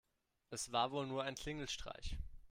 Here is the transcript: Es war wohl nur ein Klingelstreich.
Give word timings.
Es 0.49 0.71
war 0.71 0.89
wohl 0.89 1.05
nur 1.05 1.23
ein 1.25 1.35
Klingelstreich. 1.35 2.17